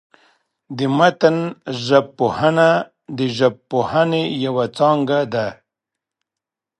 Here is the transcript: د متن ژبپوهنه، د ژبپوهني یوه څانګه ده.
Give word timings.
د 0.77 0.79
متن 0.97 1.37
ژبپوهنه، 1.85 2.69
د 3.17 3.19
ژبپوهني 3.37 4.23
یوه 4.45 4.65
څانګه 4.77 5.17
ده. 5.33 5.47